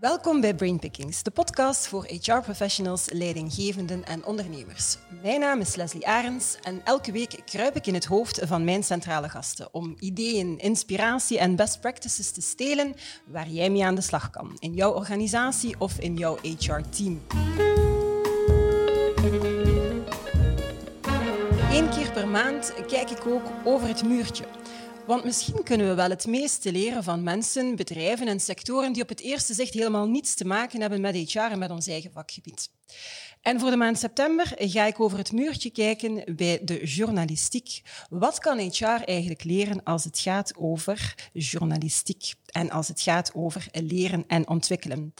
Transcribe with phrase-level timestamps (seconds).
[0.00, 4.96] Welkom bij Brainpickings, de podcast voor HR-professionals, leidinggevenden en ondernemers.
[5.22, 8.82] Mijn naam is Leslie Arends en elke week kruip ik in het hoofd van mijn
[8.82, 12.94] centrale gasten om ideeën, inspiratie en best practices te stelen
[13.26, 17.20] waar jij mee aan de slag kan, in jouw organisatie of in jouw HR-team.
[21.70, 24.44] Eén keer per maand kijk ik ook over het muurtje.
[25.06, 29.08] Want misschien kunnen we wel het meeste leren van mensen, bedrijven en sectoren die op
[29.08, 32.70] het eerste zicht helemaal niets te maken hebben met HR en met ons eigen vakgebied.
[33.40, 37.82] En voor de maand september ga ik over het muurtje kijken bij de journalistiek.
[38.10, 43.66] Wat kan HR eigenlijk leren als het gaat over journalistiek en als het gaat over
[43.72, 45.14] leren en ontwikkelen?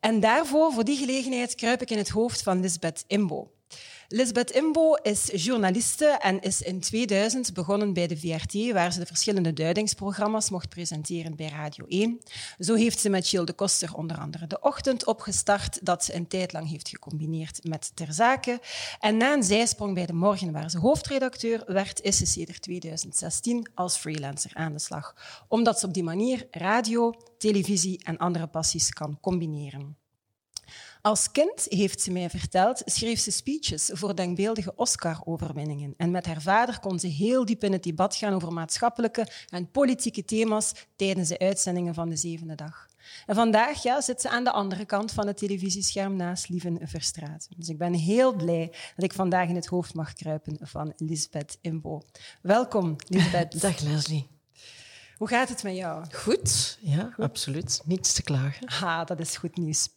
[0.00, 3.50] En daarvoor, voor die gelegenheid, kruip ik in het hoofd van Lisbeth Imbo.
[4.10, 9.06] Lisbeth Imbo is journaliste en is in 2000 begonnen bij de VRT, waar ze de
[9.06, 12.20] verschillende duidingsprogramma's mocht presenteren bij Radio 1.
[12.58, 16.28] Zo heeft ze met Gilles de Koster onder andere de ochtend opgestart, dat ze een
[16.28, 18.60] tijd lang heeft gecombineerd met Ter Zake.
[19.00, 23.70] En na een zijsprong bij de morgen, waar ze hoofdredacteur werd, is ze sinds 2016
[23.74, 25.14] als freelancer aan de slag,
[25.48, 30.07] omdat ze op die manier radio, televisie en andere passies kan combineren.
[31.08, 35.94] Als kind, heeft ze mij verteld, schreef ze speeches voor denkbeeldige Oscar-overwinningen.
[35.96, 39.70] En met haar vader kon ze heel diep in het debat gaan over maatschappelijke en
[39.70, 42.88] politieke thema's tijdens de uitzendingen van de zevende dag.
[43.26, 47.48] En vandaag ja, zit ze aan de andere kant van het televisiescherm naast Lieven Verstraat.
[47.56, 51.58] Dus ik ben heel blij dat ik vandaag in het hoofd mag kruipen van Lisbeth
[51.60, 52.02] Imbo.
[52.42, 53.60] Welkom, Lisbeth.
[53.60, 54.37] Dag Leslie.
[55.18, 56.04] Hoe gaat het met jou?
[56.12, 57.80] Goed, ja, absoluut.
[57.84, 58.70] Niets te klagen.
[58.70, 59.88] Ha, dat is goed nieuws.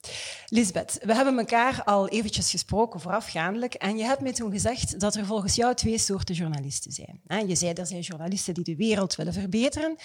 [0.48, 5.16] Lisbeth, we hebben elkaar al eventjes gesproken voorafgaandelijk en je hebt mij toen gezegd dat
[5.16, 7.48] er volgens jou twee soorten journalisten zijn.
[7.48, 9.96] Je zei, er zijn journalisten die de wereld willen verbeteren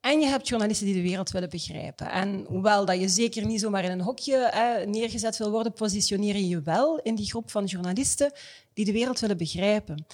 [0.00, 2.10] en je hebt journalisten die de wereld willen begrijpen.
[2.10, 6.48] En hoewel dat je zeker niet zomaar in een hokje neergezet wil worden, positioneer je
[6.48, 8.32] je wel in die groep van journalisten
[8.74, 10.06] die de wereld willen begrijpen.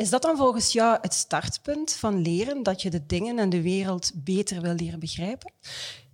[0.00, 3.62] Is dat dan volgens jou het startpunt van leren, dat je de dingen en de
[3.62, 5.52] wereld beter wil leren begrijpen?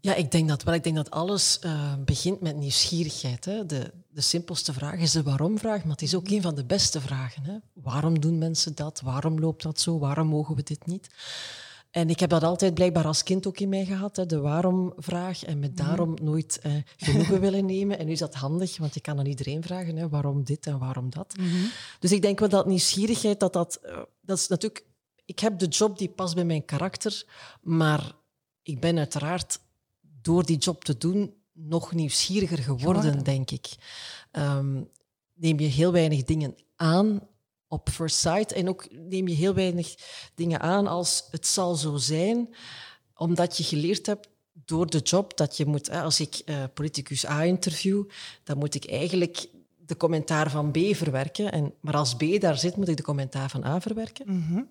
[0.01, 0.75] Ja, ik denk dat wel.
[0.75, 3.45] Ik denk dat alles uh, begint met nieuwsgierigheid.
[3.45, 3.67] Hè.
[3.67, 7.01] De, de simpelste vraag is de waarom-vraag, maar het is ook een van de beste
[7.01, 7.43] vragen.
[7.43, 7.57] Hè.
[7.73, 9.01] Waarom doen mensen dat?
[9.01, 9.99] Waarom loopt dat zo?
[9.99, 11.09] Waarom mogen we dit niet?
[11.91, 15.45] En ik heb dat altijd blijkbaar als kind ook in mij gehad, hè, de waarom-vraag.
[15.45, 15.87] En met mhm.
[15.87, 17.99] daarom nooit eh, genoegen willen nemen.
[17.99, 20.79] En nu is dat handig, want je kan aan iedereen vragen, hè, waarom dit en
[20.79, 21.37] waarom dat.
[21.37, 21.65] Mhm.
[21.99, 23.81] Dus ik denk wel dat nieuwsgierigheid, dat dat...
[23.85, 24.85] Uh, dat is natuurlijk...
[25.25, 27.25] Ik heb de job die past bij mijn karakter,
[27.63, 28.13] maar
[28.63, 29.61] ik ben uiteraard
[30.23, 33.69] door die job te doen nog nieuwsgieriger geworden, denk ik.
[34.33, 34.91] Um,
[35.35, 37.21] neem je heel weinig dingen aan
[37.69, 38.53] op first sight.
[38.53, 39.95] En ook neem je heel weinig
[40.35, 42.55] dingen aan als het zal zo zijn,
[43.15, 47.43] omdat je geleerd hebt door de job dat je moet, als ik uh, politicus A
[47.43, 48.05] interview,
[48.45, 51.53] dan moet ik eigenlijk de commentaar van B verwerken.
[51.53, 54.37] En, maar als B daar zit, moet ik de commentaar van A verwerken.
[54.37, 54.63] Mhm.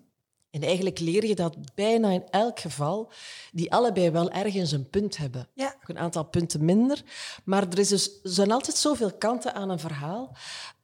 [0.50, 3.12] En eigenlijk leer je dat bijna in elk geval,
[3.52, 5.48] die allebei wel ergens een punt hebben.
[5.54, 5.76] Ja.
[5.86, 7.02] een aantal punten minder.
[7.44, 10.36] Maar er, is dus, er zijn altijd zoveel kanten aan een verhaal,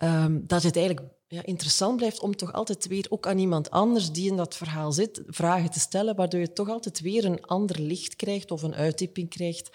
[0.02, 4.10] um, dat het eigenlijk ja, interessant blijft om toch altijd weer ook aan iemand anders
[4.12, 7.80] die in dat verhaal zit, vragen te stellen, waardoor je toch altijd weer een ander
[7.80, 9.70] licht krijgt of een uitdieping krijgt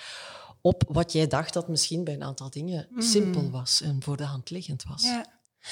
[0.61, 3.01] op wat jij dacht dat misschien bij een aantal dingen mm.
[3.01, 5.03] simpel was en voor de hand liggend was.
[5.03, 5.25] Ja.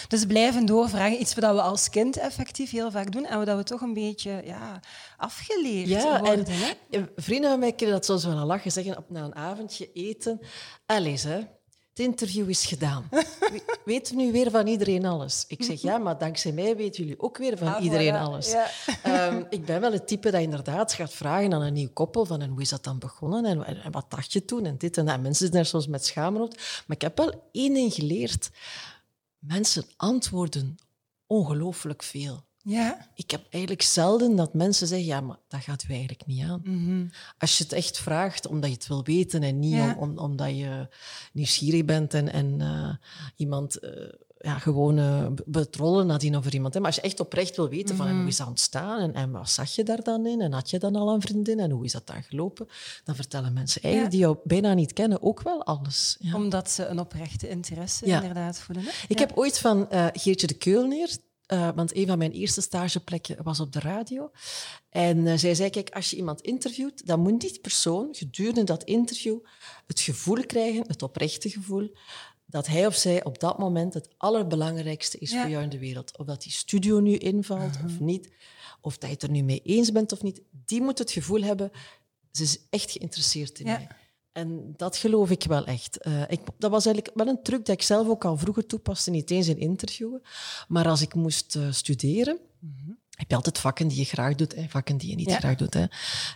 [0.07, 3.63] Dus blijven doorvragen, iets wat we als kind effectief heel vaak doen en wat we
[3.63, 4.79] toch een beetje ja,
[5.17, 6.45] afgeleerd ja, worden.
[6.89, 9.91] En vrienden van mij kunnen dat soms wel een lachen zeggen op, na een avondje
[9.91, 10.39] eten.
[10.85, 11.41] Alice, hè,
[11.95, 13.09] het interview is gedaan.
[13.85, 15.45] Weten we nu weer van iedereen alles?
[15.47, 18.55] Ik zeg ja, maar dankzij mij weten jullie ook weer van ah, iedereen alles.
[19.03, 22.41] Ehm, ik ben wel het type dat inderdaad gaat vragen aan een nieuw koppel van
[22.41, 25.05] en hoe is dat dan begonnen en, en, wat dacht je toen en dit en
[25.05, 25.21] dat.
[25.21, 26.55] Mensen zijn er soms met schaamrood.
[26.55, 28.49] Maar ik heb wel één ding geleerd.
[29.39, 30.75] Mensen antwoorden
[31.27, 32.44] ongelooflijk veel.
[32.67, 33.07] Ja.
[33.15, 36.61] Ik heb eigenlijk zelden dat mensen zeggen, ja, maar dat gaat u eigenlijk niet aan.
[36.63, 37.05] Mhm.
[37.37, 40.87] Als je het echt vraagt omdat je het wil weten en niet om, omdat je
[41.33, 42.89] nieuwsgierig bent en, en uh,
[43.35, 43.91] iemand uh,
[44.39, 46.73] ja, gewoon uh, betrollen nadien over iemand.
[46.73, 46.79] Hè.
[46.79, 49.31] Maar als je echt oprecht wil weten van mm hoe is dat ontstaan en, en
[49.31, 51.85] wat zag je daar dan in en had je dan al een vriendin en hoe
[51.85, 52.67] is dat dan gelopen,
[53.03, 56.17] dan vertellen mensen eigenlijk die jou bijna niet kennen ook wel alles.
[56.19, 56.35] Ja.
[56.35, 58.83] Omdat ze een oprechte interesse inderdaad voelen.
[58.83, 58.91] Hè?
[59.07, 61.17] Ik heb ooit van Geertje de Keulneer,
[61.47, 64.31] uh, want een van mijn eerste stageplekken was op de radio.
[64.89, 68.83] En uh, zij zei, kijk, als je iemand interviewt, dan moet die persoon gedurende dat
[68.83, 69.39] interview
[69.87, 71.95] het gevoel krijgen, het oprechte gevoel,
[72.45, 76.17] dat hij of zij op dat moment het allerbelangrijkste is voor jou in de wereld.
[76.17, 78.29] Of dat die studio nu invalt of niet,
[78.81, 80.41] of dat je het er nu mee eens bent of niet.
[80.65, 81.71] Die moet het gevoel hebben,
[82.31, 83.87] ze is echt geïnteresseerd in mij.
[84.35, 85.97] En dat geloof ik wel echt.
[85.97, 89.11] Eh, ik, dat was eigenlijk wel een truc dat ik zelf ook al vroeger toepaste,
[89.11, 90.21] niet eens in interviewen.
[90.67, 92.39] Maar als ik moest uh, studeren,
[93.09, 95.73] heb je altijd vakken die je graag doet en vakken die je niet graag doet.
[95.73, 95.85] Hè.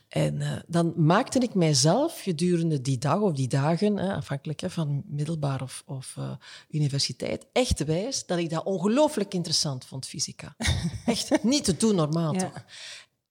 [0.07, 4.69] En uh, dan maakte ik mijzelf gedurende die dag of die dagen, hè, afhankelijk hè,
[4.69, 6.18] van middelbaar of, of
[6.69, 10.56] universiteit, echt wijs dat ik dat ongelooflijk interessant vond, fysica.
[11.06, 12.40] echt niet te doen normaal ja.
[12.40, 12.63] toch.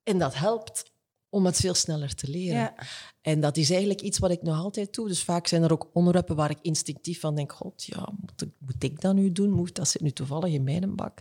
[0.02, 0.84] En dat helpt
[1.30, 2.58] om het veel sneller te leren.
[2.58, 2.74] Ja.
[3.20, 5.08] En dat is eigenlijk iets wat ik nog altijd doe.
[5.08, 8.50] Dus vaak zijn er ook onderwerpen waar ik instinctief van denk, god, ja, moet ik,
[8.58, 9.50] moet ik dat nu doen?
[9.50, 11.18] Moet, dat zit nu toevallig in mijn bak.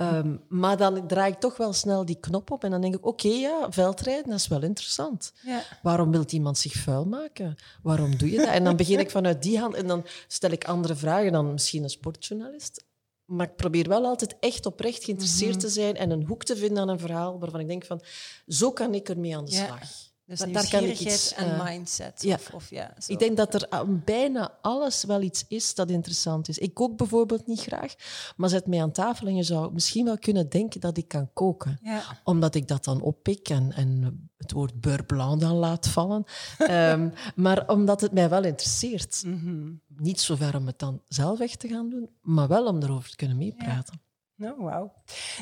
[0.00, 3.06] um, maar dan draai ik toch wel snel die knop op en dan denk ik,
[3.06, 5.32] oké, okay, ja, veldrijden, dat is wel interessant.
[5.42, 5.62] Ja.
[5.82, 7.56] Waarom wil iemand zich vuil maken?
[7.82, 8.46] Waarom doe je dat?
[8.46, 11.82] En dan begin ik vanuit die hand en dan stel ik andere vragen dan misschien
[11.82, 12.84] een sportjournalist.
[13.26, 15.60] Maar ik probeer wel altijd echt oprecht geïnteresseerd mhm.
[15.60, 18.02] te zijn en een hoek te vinden aan een verhaal waarvan ik denk van,
[18.46, 20.14] zo kan ik ermee aan de slag.
[20.26, 22.22] Dus dat, daar kan ik iets, en uh, mindset.
[22.22, 22.34] Ja.
[22.34, 23.12] Of, of, ja, zo.
[23.12, 26.58] Ik denk dat er aan bijna alles wel iets is dat interessant is.
[26.58, 27.94] Ik kook bijvoorbeeld niet graag,
[28.36, 31.32] maar zet mij aan tafel en je zou misschien wel kunnen denken dat ik kan
[31.32, 31.78] koken.
[31.82, 32.02] Ja.
[32.24, 36.24] Omdat ik dat dan oppik en, en het woord beurre blanc dan laat vallen.
[36.70, 37.12] um,
[37.44, 39.22] maar omdat het mij wel interesseert.
[39.26, 39.80] Mm -hmm.
[39.96, 43.16] Niet zover om het dan zelf echt te gaan doen, maar wel om erover te
[43.16, 44.00] kunnen meepraten.
[44.36, 44.92] Nou, wauw.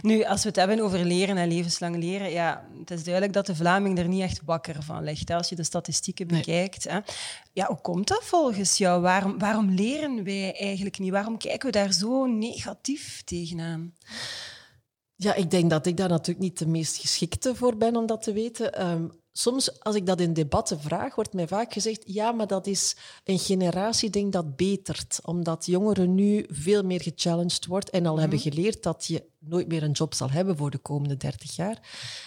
[0.03, 3.47] Nu, als we het hebben over leren en levenslang leren, ja, het is duidelijk dat
[3.47, 6.85] de Vlaming er niet echt wakker van ligt, hè, als je de statistieken bekijkt.
[6.85, 6.99] Hè.
[7.53, 9.03] Ja, hoe komt dat volgens jou?
[9.03, 11.11] Waarom, waarom leren wij eigenlijk niet?
[11.11, 13.95] Waarom kijken we daar zo negatief tegenaan?
[15.17, 18.23] Ja, ik denk dat ik daar natuurlijk niet de meest geschikte voor ben om dat
[18.23, 18.91] te weten.
[18.91, 22.67] Um, soms, als ik dat in debatten vraag, wordt mij vaak gezegd: ja, maar dat
[22.67, 25.21] is een generatieding dat betert.
[25.23, 29.69] Omdat jongeren nu veel meer gechallenged wordt en al mm hebben geleerd dat je nooit
[29.69, 31.79] meer een job zal hebben voor de komende 30 jaar.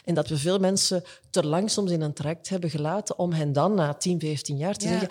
[0.03, 3.53] En dat we veel mensen te lang soms in een traject hebben gelaten om hen
[3.53, 5.09] dan na 10, 15 jaar te zeggen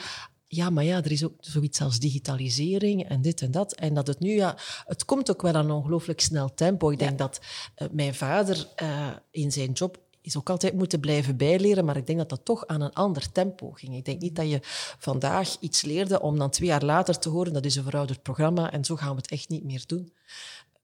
[0.49, 3.73] ja, maar ja, er is ook zoiets als digitalisering en dit en dat.
[3.73, 4.57] En dat het nu, ja,
[4.87, 6.91] het komt ook wel aan een ongelooflijk snel tempo.
[6.91, 7.41] Ik denk dat
[7.79, 12.07] uh, mijn vader uh, in zijn job is ook altijd moeten blijven bijleren, maar ik
[12.07, 13.97] denk dat dat toch aan een ander tempo ging.
[13.97, 14.59] Ik denk niet dat je
[14.99, 18.73] vandaag iets leerde om dan twee jaar later te horen dat is een verouderd programma
[18.73, 20.13] en zo gaan we het echt niet meer doen.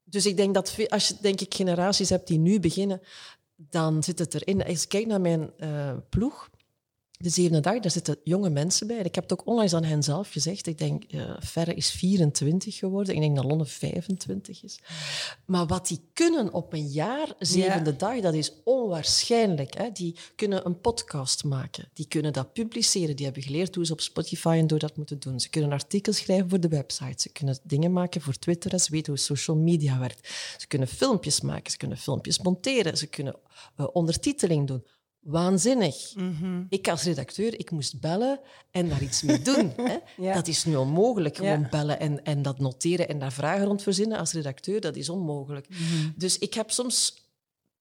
[0.05, 3.01] Dus ik denk dat als je denk ik generaties hebt die nu beginnen,
[3.57, 4.65] dan zit het erin.
[4.65, 6.51] Als ik kijk naar mijn uh, ploeg,
[7.23, 8.99] de zevende dag, daar zitten jonge mensen bij.
[8.99, 10.67] Ik heb het ook onlangs aan hen zelf gezegd.
[10.67, 13.15] Ik denk, uh, Ferre is 24 geworden.
[13.15, 14.79] Ik denk dat Lonne 25 is.
[15.45, 19.75] Maar wat die kunnen op een jaar, zevende dag, dat is onwaarschijnlijk.
[19.75, 19.91] Hè?
[19.93, 21.89] Die kunnen een podcast maken.
[21.95, 23.17] Die kunnen dat publiceren.
[23.17, 25.41] Die hebben geleerd hoe ze op Spotify en door dat moeten doen.
[25.41, 27.23] Ze kunnen artikels schrijven voor de website.
[27.23, 28.81] Ze kunnen dingen maken voor Twitter.
[28.81, 30.29] Ze weten hoe social media werkt.
[30.59, 31.71] Ze kunnen filmpjes maken.
[31.71, 32.97] Ze kunnen filmpjes monteren.
[32.97, 33.37] Ze kunnen
[33.77, 34.85] uh, ondertiteling doen
[35.23, 36.15] waanzinnig.
[36.15, 36.63] Mhm.
[36.69, 38.41] Ik als redacteur, ik moest bellen
[38.71, 39.73] en daar iets mee doen.
[39.91, 40.33] Hè?
[40.33, 44.19] Dat is nu onmogelijk, gewoon bellen en, en dat noteren en daar vragen rond verzinnen
[44.19, 45.69] als redacteur, dat is onmogelijk.
[45.69, 46.11] Mhm.
[46.17, 47.21] Dus ik heb soms...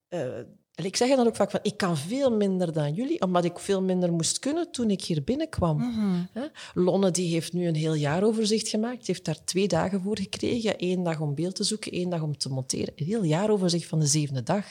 [0.09, 0.27] Uh,
[0.75, 3.81] ik zeg dan ook vaak van, ik kan veel minder dan jullie, omdat ik veel
[3.81, 5.77] minder moest kunnen toen ik hier binnenkwam.
[5.77, 6.29] Mm
[6.73, 10.77] Lonne die heeft nu een heel jaaroverzicht gemaakt, heeft daar twee dagen voor gekregen.
[10.77, 12.93] één dag om beeld te zoeken, één dag om te monteren.
[12.95, 14.65] Een heel jaaroverzicht van de zevende dag.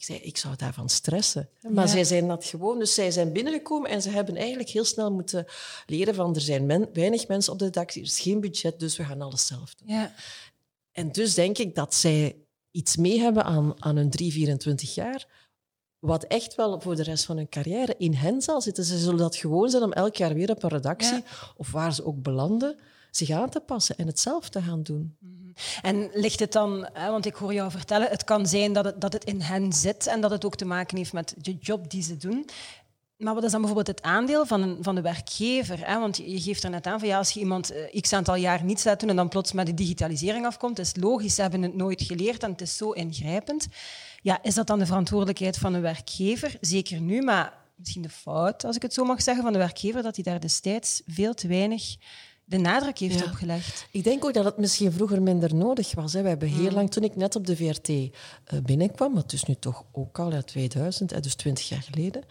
[0.00, 1.48] Ik zei, ik zou daarvan stressen.
[1.68, 2.78] Maar zij zijn dat gewoon.
[2.78, 5.46] Dus zij zijn binnengekomen en ze hebben eigenlijk heel snel moeten
[5.86, 9.04] leren van er zijn weinig mensen op de dak, er is geen budget, dus we
[9.04, 9.88] gaan alles zelf doen.
[9.88, 10.14] Ja.
[10.92, 12.36] En dus denk ik dat zij
[12.70, 15.26] iets mee hebben aan, aan hun 3, 24 jaar,
[15.98, 18.84] wat echt wel voor de rest van hun carrière in hen zal zitten.
[18.84, 21.24] Ze zullen dat gewoon zijn om elk jaar weer op een redactie,
[21.56, 22.78] of waar ze ook belanden,
[23.10, 25.16] zich aan te passen en het zelf te gaan doen.
[25.18, 25.50] Mhm.
[25.82, 29.00] En ligt het dan, hè, want ik hoor jou vertellen, het kan zijn dat het,
[29.00, 31.90] dat het in hen zit en dat het ook te maken heeft met de job
[31.90, 32.46] die ze doen.
[33.20, 35.86] Maar wat is dan bijvoorbeeld het aandeel van, van de werkgever?
[35.86, 35.98] Hè?
[35.98, 38.64] Want je geeft er net aan van ja, als je iemand uh, x aantal jaar
[38.64, 41.74] niets laat doen en dan plots met de digitalisering afkomt, is logisch, ze hebben het
[41.74, 43.66] nooit geleerd en het is zo ingrijpend.
[44.22, 46.56] Ja, is dat dan de verantwoordelijkheid van een werkgever?
[46.60, 50.02] Zeker nu, maar misschien de fout, als ik het zo mag zeggen, van de werkgever,
[50.02, 51.96] dat hij daar destijds veel te weinig
[52.50, 53.86] de nadruk heeft opgelegd.
[53.90, 56.12] Ik denk ook dat het misschien vroeger minder nodig was.
[56.12, 56.22] Hè.
[56.22, 56.74] We hebben heel mm.
[56.74, 58.08] lang, toen ik net op de VRT eh,
[58.62, 62.22] binnenkwam, dat is nu toch ook al uit 2000, dus 20 jaar geleden.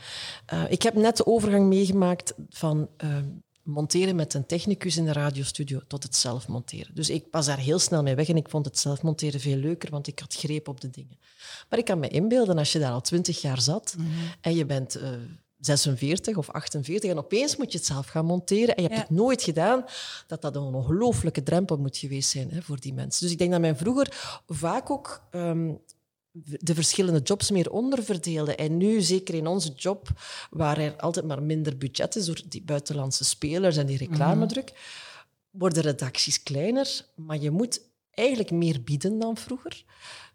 [0.53, 3.17] Uh, ik heb net de overgang meegemaakt van uh,
[3.63, 6.95] monteren met een technicus in de radiostudio tot het zelf monteren.
[6.95, 9.57] Dus ik was daar heel snel mee weg en ik vond het zelf monteren veel
[9.57, 11.19] leuker, want ik had greep op de dingen.
[11.69, 14.13] Maar ik kan me inbeelden, als je daar al 20 jaar zat mm -hmm.
[14.41, 14.99] en je bent
[15.59, 19.17] 46 of 48 en opeens moet je het zelf gaan monteren en je hebt het
[19.17, 19.85] nooit gedaan,
[20.27, 23.23] dat dat een ongelooflijke drempel moet geweest zijn hè, voor die mensen.
[23.23, 25.79] Dus ik denk dat men vroeger vaak ook um,
[26.41, 28.57] de verschillende jobs meer onderverdeelden.
[28.57, 30.09] En nu, zeker in onze job,
[30.49, 34.73] waar er altijd maar minder budget is door die buitenlandse spelers en die reclamedruk,
[35.49, 39.83] worden redacties kleiner, maar je moet eigenlijk meer bieden dan vroeger.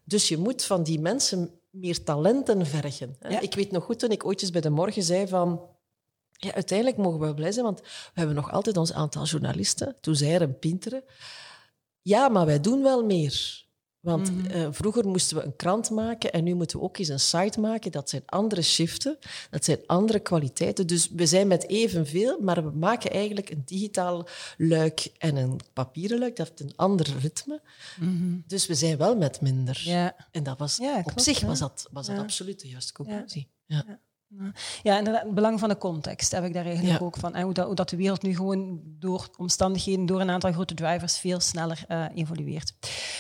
[0.05, 3.17] Dus je moet van die mensen meer talenten vergen.
[3.41, 5.73] Ik weet nog goed toen ik ooit bij de morgen zei van...
[6.31, 9.97] Ja, uiteindelijk mogen we blij zijn, want we hebben nog altijd ons aantal journalisten.
[10.01, 11.05] Toen zei er een pintere...
[12.01, 13.64] Ja, maar wij doen wel meer.
[14.05, 14.47] Want mhm.
[14.47, 17.61] eh, vroeger moesten we een krant maken en nu moeten we ook eens een site
[17.61, 17.93] maken.
[17.93, 19.19] Dat zijn andere shiften,
[19.51, 20.87] dat zijn andere kwaliteiten.
[20.87, 24.27] Dus we zijn met evenveel, maar we maken eigenlijk een digitaal
[24.59, 26.37] luik en een papieren luik.
[26.37, 27.61] Dat heeft een ander ritme.
[28.01, 28.37] Mhm.
[28.47, 29.83] Dus we zijn wel met minder.
[29.85, 30.17] Ja.
[30.31, 33.49] En dat was, op zich was dat, was dat absoluut de juiste conclusie.
[33.67, 34.01] ja.
[34.83, 37.41] Ja, inderdaad, het belang van de context heb ik daar eigenlijk ook van.
[37.41, 41.19] Hoe dat, hoe dat, de wereld nu gewoon door omstandigheden, door een aantal grote drivers,
[41.19, 42.75] veel sneller uh, evolueert.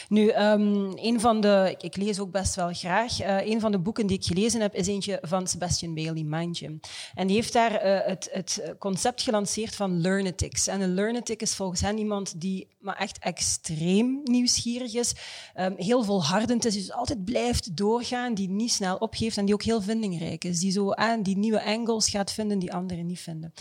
[0.09, 3.79] Nu, um, een van de, ik, lees ook best wel graag, uh, een van de
[3.79, 6.79] boeken die ik gelezen heb, is eentje van Sebastian Bailey, Mindje.
[7.15, 10.67] En die heeft daar uh, het, het, concept gelanceerd van Learnetics.
[10.67, 15.15] En een Learnetic is volgens hen iemand die maar echt extreem nieuwsgierig is,
[15.57, 19.63] um, heel volhardend is, dus altijd blijft doorgaan, die niet snel opgeeft en die ook
[19.63, 20.91] heel vindingrijk is, die zo
[21.23, 23.53] die nieuwe angles gaat vinden die anderen niet vinden.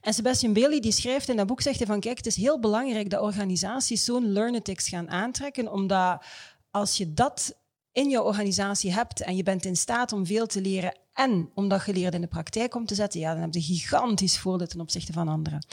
[0.00, 2.60] En Sebastian Bailey die schrijft in dat boek, zegt hij van kijk, het is heel
[2.60, 6.24] belangrijk dat organisaties zo'n learnetics gaan aantrekken, omdat
[6.70, 7.56] als je dat
[7.92, 11.68] in je organisatie hebt en je bent in staat om veel te leren en om
[11.68, 14.80] dat geleerd in de praktijk om te zetten, ja, dan heb je gigantisch voordeel ten
[14.80, 15.66] opzichte van anderen.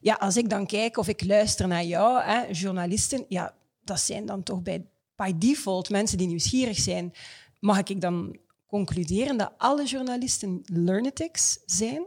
[0.00, 4.26] Ja, als ik dan kijk of ik luister naar jou, hè, journalisten, ja, dat zijn
[4.26, 4.86] dan toch bij,
[5.16, 7.12] by default mensen die nieuwsgierig zijn.
[7.60, 8.36] Mag ik dan
[8.68, 12.06] concluderen dat alle journalisten learnetics zijn?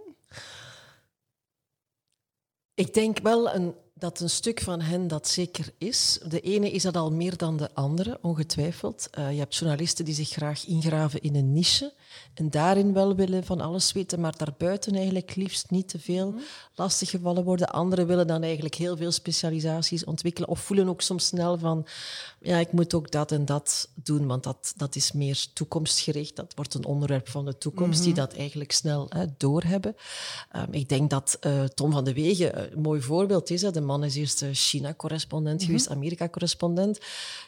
[2.74, 6.20] Ik denk wel een, dat een stuk van hen dat zeker is.
[6.28, 9.10] De ene is dat al meer dan de andere, ongetwijfeld.
[9.20, 11.94] Uh, je hebt journalisten die zich graag ingraven in een niche
[12.34, 16.40] en daarin wel willen van alles weten, maar daarbuiten eigenlijk liefst niet te veel mhm.
[16.76, 17.70] lastiggevallen worden.
[17.70, 21.86] Anderen willen dan eigenlijk heel veel specialisaties ontwikkelen of voelen ook soms snel van,
[22.40, 26.36] ja, ik moet ook dat en dat doen, want dat, dat is meer toekomstgericht.
[26.36, 28.20] Dat wordt een onderwerp van de toekomst, die mhm.
[28.20, 29.96] dat eigenlijk snel hè, doorhebben.
[30.56, 33.62] Um, ik denk dat uh, Tom van de Wegen een mooi voorbeeld is.
[33.62, 33.72] Hè.
[33.72, 35.66] De man is eerst China-correspondent mhm.
[35.66, 37.00] geweest, Amerika-correspondent.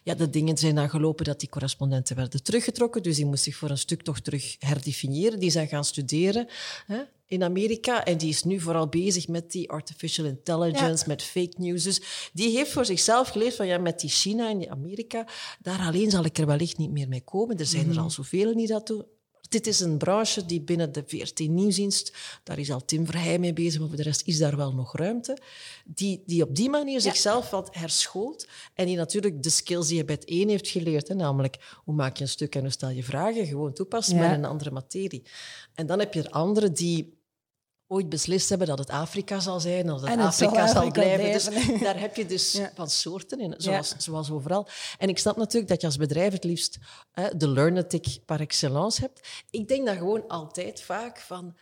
[0.04, 3.56] Ja, de dingen zijn dan gelopen dat die correspondenten werden teruggetrokken, dus die moest zich
[3.56, 5.40] voor een stuk toch terug herdefiniëren.
[5.40, 6.48] Die zijn gaan studeren
[6.88, 11.56] hè, in Amerika en die is nu vooral bezig met die artificial intelligence, met fake
[11.58, 11.84] news.
[11.84, 15.26] Dus die heeft voor zichzelf geleerd van ja, met die China en die Amerika,
[15.62, 17.58] daar alleen zal ik er wellicht niet meer mee komen.
[17.58, 18.04] Er zijn er mhm.
[18.04, 19.06] al zoveel die dat doen
[19.54, 23.54] dit is een branche die binnen de VRT Nieuwsdienst, daar is al Tim Verheij mee
[23.54, 25.38] bezig, maar voor de rest is daar wel nog ruimte,
[25.86, 30.06] die, die op die manier zichzelf wat herschoolt en die natuurlijk de skills die je
[30.06, 32.90] bij het een heeft geleerd, hè, namelijk hoe maak je een stuk en hoe stel
[32.90, 35.24] je vragen, gewoon toepast met een andere materie.
[35.74, 37.22] En dan heb je er anderen die
[37.94, 41.32] ooit beslist hebben dat het Afrika zal zijn, of dat het Afrika, zal blijven.
[41.32, 44.68] Dus daar heb je dus van soorten in, zoals, zoals overal.
[44.98, 46.78] En ik snap natuurlijk dat je als bedrijf het liefst
[47.12, 49.46] hè, de learnetic par excellence hebt.
[49.50, 51.56] Ik denk dat gewoon altijd vaak van...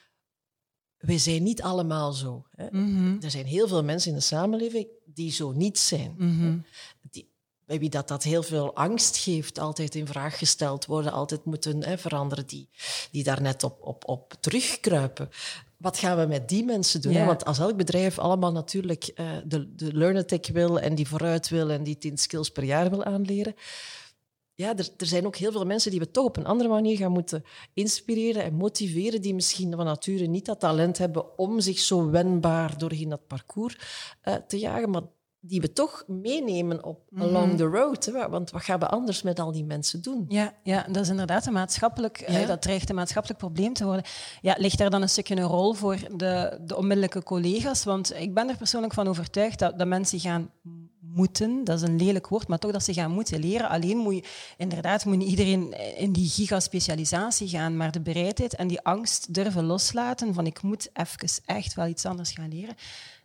[0.97, 2.45] Wij zijn niet allemaal zo.
[2.55, 2.67] Hè.
[2.71, 3.23] Mhm.
[3.23, 6.15] Er zijn heel veel mensen in de samenleving die zo niet zijn.
[6.17, 6.65] Mm
[7.11, 7.29] die,
[7.65, 11.83] bij wie dat, dat heel veel angst geeft, altijd in vraag gesteld worden, altijd moeten
[11.83, 12.69] hè, veranderen, die,
[13.11, 15.29] die daar net op, op, op terugkruipen
[15.81, 17.25] wat gaan we met die mensen doen?
[17.25, 21.69] Want als elk bedrijf allemaal natuurlijk uh, de, de Learnetech wil en die vooruit wil
[21.69, 23.55] en die 10 skills per jaar wil aanleren.
[24.53, 26.97] Ja, er, er, zijn ook heel veel mensen die we toch op een andere manier
[26.97, 31.79] gaan moeten inspireren en motiveren, die misschien van nature niet dat talent hebben om zich
[31.79, 33.77] zo wendbaar doorheen dat parcours
[34.23, 34.89] uh, te jagen.
[34.89, 35.01] Maar
[35.41, 37.23] die we toch meenemen op mhm.
[37.23, 38.05] along the road.
[38.05, 38.29] Hè?
[38.29, 40.25] Want wat gaan we anders met al die mensen doen?
[40.27, 44.05] Ja, ja dat is inderdaad een maatschappelijk, eh, dat dreigt een maatschappelijk probleem te worden.
[44.41, 47.83] Ja, ligt daar dan een stukje een rol voor de, de onmiddellijke collega's?
[47.83, 50.51] Want ik ben er persoonlijk van overtuigd dat, dat mensen gaan
[51.13, 53.69] moeten, dat is een lelijk woord, maar toch dat ze gaan moeten leren.
[53.69, 54.23] Alleen moet je,
[54.57, 60.33] inderdaad, moet iedereen in die gigaspecialisatie gaan, maar de bereidheid en die angst durven loslaten
[60.33, 62.75] van ik moet even echt wel iets anders gaan leren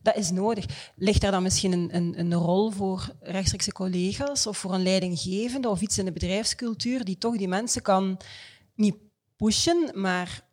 [0.07, 0.65] dat is nodig.
[0.97, 5.69] Ligt daar dan misschien een, een, een rol voor rechtstreekse collega's of voor een leidinggevende
[5.69, 8.21] of iets in de bedrijfscultuur die toch die mensen kan
[8.75, 8.97] niet
[9.37, 10.45] pushen, maar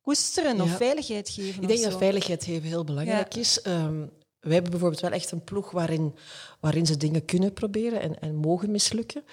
[0.00, 1.62] koesteren of veiligheid geven?
[1.62, 3.66] Ik denk dat veiligheid geven heel belangrijk is.
[3.66, 4.10] Um,
[4.44, 6.14] wij hebben bijvoorbeeld wel echt een ploeg waarin,
[6.60, 9.24] waarin ze dingen kunnen proberen en, en mogen mislukken.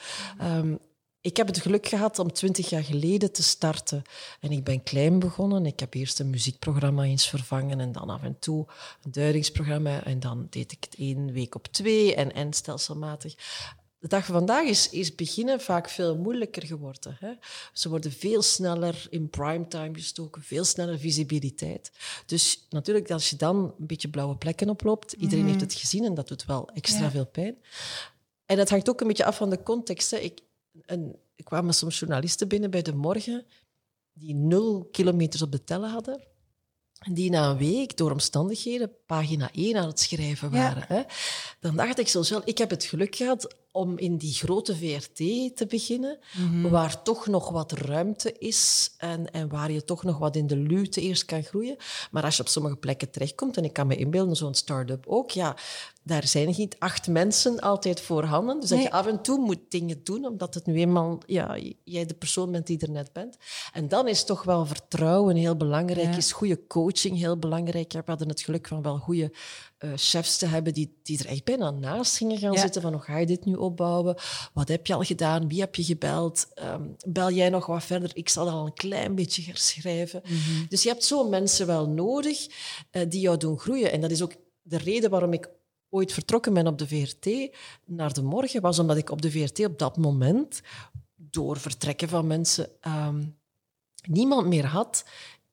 [0.41, 0.79] Um,
[1.21, 4.01] ik heb het geluk gehad om twintig jaar geleden te starten.
[4.39, 5.65] En ik ben klein begonnen.
[5.65, 8.65] Ik heb eerst een muziekprogramma eens vervangen en dan af en toe
[9.01, 10.03] een duidingsprogramma.
[10.03, 13.35] En dan deed ik het één week op twee en, en stelselmatig.
[14.01, 17.17] De dag van vandaag is, is beginnen vaak veel moeilijker geworden.
[17.19, 17.33] Hè?
[17.73, 21.91] Ze worden veel sneller in primetime gestoken, veel sneller visibiliteit.
[22.25, 26.13] Dus natuurlijk, als je dan een beetje blauwe plekken oploopt, iedereen heeft het gezien en
[26.13, 27.57] dat doet wel extra veel pijn.
[28.45, 30.11] En dat hangt ook een beetje af van de context.
[30.11, 30.17] Hè.
[30.17, 30.39] Ik,
[30.85, 33.45] en, ik kwamen soms journalisten binnen bij de morgen
[34.13, 36.30] die nul kilometers op de tellen hadden
[37.09, 40.83] die na een week door omstandigheden pagina 1 aan het schrijven waren.
[40.87, 41.01] Hè?
[41.59, 45.15] Dan dacht ik zo wel, ik heb het geluk gehad om in die grote VRT
[45.55, 46.69] te beginnen, mhm.
[46.69, 50.55] waar toch nog wat ruimte is en, en waar je toch nog wat in de
[50.55, 51.75] lute eerst kan groeien.
[52.11, 55.31] Maar als je op sommige plekken terechtkomt, en ik kan me inbeelden, zo'n start-up ook,
[55.31, 55.55] ja,
[56.03, 58.59] daar zijn niet acht mensen altijd voorhanden.
[58.59, 62.05] Dus dat je af en toe moet dingen doen, omdat het nu eenmaal ja, jij
[62.05, 63.37] de persoon bent die er net bent.
[63.73, 67.93] En dan is toch wel vertrouwen heel belangrijk, is goede coaching heel belangrijk.
[67.93, 69.33] We hadden het geluk van wel goede
[69.79, 73.01] uh, chefs te hebben die, die er echt bijna naast gingen gaan zitten van hoe
[73.01, 74.15] ga je dit nu opbouwen?
[74.53, 75.47] Wat heb je al gedaan?
[75.47, 76.47] Wie heb je gebeld?
[76.53, 78.11] Ehm, bel jij nog wat verder?
[78.13, 80.21] Ik zal al een klein beetje herschrijven.
[80.23, 80.65] Mhm.
[80.69, 82.47] Dus je hebt zo mensen wel nodig
[82.91, 83.91] uh, die jou doen groeien.
[83.91, 85.49] En dat is ook de reden waarom ik
[85.91, 87.55] ooit vertrokken ben op de VRT
[87.85, 90.61] naar de morgen, was omdat ik op de VRT op dat moment,
[91.15, 93.37] door vertrekken van mensen, um,
[94.07, 95.03] niemand meer had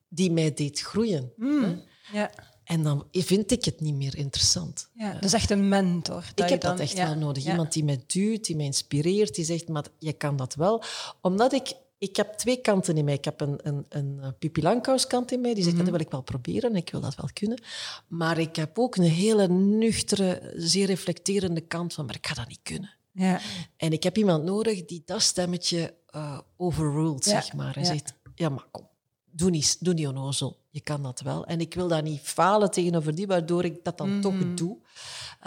[0.07, 1.33] die mij deed groeien.
[1.35, 2.31] Mm, ja.
[2.63, 4.89] En dan vind ik het niet meer interessant.
[4.93, 6.23] Ja, dat is echt een mentor.
[6.35, 7.45] ik heb dat echt wel nodig.
[7.45, 10.83] Iemand die mij duwt, die mij inspireert, die zegt, maar je kan dat wel.
[11.21, 11.73] Omdat ik...
[11.99, 13.13] Ik heb twee kanten in mij.
[13.13, 14.61] Ik heb een, een, een Pipi
[15.07, 15.83] kant in mij, die zegt, mhm.
[15.83, 17.61] dat wil ik wel proberen, ik wil dat wel kunnen.
[18.07, 22.47] Maar ik heb ook een hele nuchtere, zeer reflecterende kant van, maar ik ga dat
[22.47, 22.89] niet kunnen.
[23.11, 23.39] Ja.
[23.77, 27.77] En ik heb iemand nodig die dat stemmetje uh, overruled, zeg maar.
[27.77, 28.87] En zegt, ja, maar kom,
[29.25, 30.57] doe niet, doe niet onnozel.
[30.69, 31.45] Je kan dat wel.
[31.45, 34.55] En ik wil daar niet falen tegenover die, waardoor ik dat dan toch mhm.
[34.55, 34.77] doe.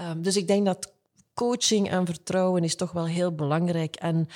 [0.00, 0.92] Um, dus ik denk dat
[1.34, 3.96] coaching en vertrouwen is toch wel heel belangrijk.
[3.96, 4.28] En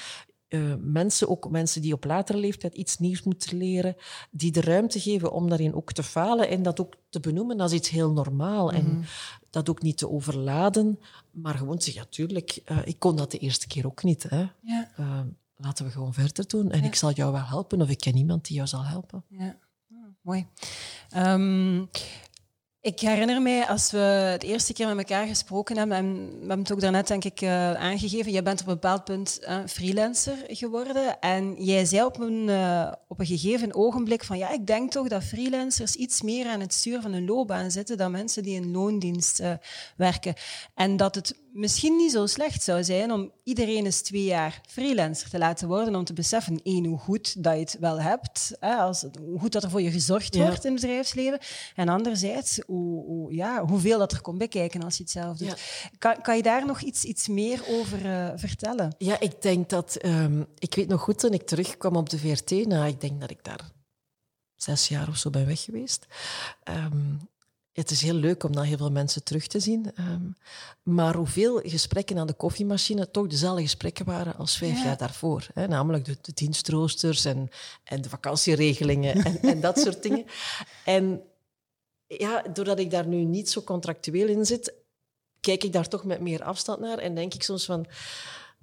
[0.49, 3.97] uh, mensen, ook mensen die op latere leeftijd iets nieuws moeten leren,
[4.31, 7.73] die de ruimte geven om daarin ook te falen en dat ook te benoemen als
[7.73, 8.73] iets heel normaal.
[8.73, 9.03] En mhm.
[9.51, 11.01] dat ook niet te overladen,
[11.31, 14.23] maar gewoon zeggen, ja, tuurlijk, uh, ik kon dat de eerste keer ook niet.
[14.23, 14.47] Hè.
[14.61, 14.91] Ja.
[15.01, 15.21] Uh,
[15.57, 16.71] laten we gewoon verder doen.
[16.71, 19.25] En ik zal jou wel helpen, of ik ken iemand die jou zal helpen.
[19.29, 19.57] Ja,
[19.91, 20.47] oh, mooi.
[21.17, 21.89] Um,
[22.87, 26.59] ik herinner mij, als we het eerste keer met elkaar gesproken hebben, en we hebben
[26.59, 30.37] het ook daarnet denk ik uh, aangegeven, jij bent op een bepaald punt uh, freelancer
[30.47, 31.21] geworden.
[31.21, 35.09] En jij zei op een, uh, op een gegeven ogenblik van, ja, ik denk toch
[35.09, 38.71] dat freelancers iets meer aan het stuur van hun loopbaan zitten dan mensen die in
[38.71, 39.43] loondienst
[39.97, 40.35] werken.
[40.75, 45.31] En dat het misschien niet zo slecht zou zijn om iedereen eens twee jaar freelancer
[45.31, 48.75] te laten worden, om te beseffen, één, hoe goed dat je het wel hebt, hè,
[48.75, 51.39] als, hoe goed dat er voor je gezorgd wordt in het bedrijfsleven,
[51.75, 55.57] en anderzijds, hoe, hoe, ja, hoeveel dat er komt bekijken als je het zelf doet.
[55.99, 58.95] Kan, kan je daar nog iets, iets meer over uh, vertellen?
[58.99, 60.05] Ja, ik denk dat...
[60.05, 63.31] Um, ik weet nog goed, toen ik terugkwam op de VRT, nou, ik denk dat
[63.31, 63.71] ik daar
[64.55, 66.07] zes jaar of zo ben weg geweest.
[66.69, 67.29] Um,
[67.77, 69.93] het is heel leuk om dan heel veel mensen terug te zien.
[69.99, 70.37] Um,
[70.83, 75.47] maar hoeveel gesprekken aan de koffiemachine toch dezelfde gesprekken waren als vijf jaar daarvoor.
[75.55, 75.67] Hè?
[75.67, 77.49] Namelijk de, de, dienstroosters en,
[77.85, 80.25] en de vakantieregelingen en, en dat soort dingen.
[80.85, 81.23] En
[82.07, 84.75] ja, doordat ik daar nu niet zo contractueel in zit,
[85.41, 87.87] kijk ik daar toch met meer afstand naar en denk ik soms van...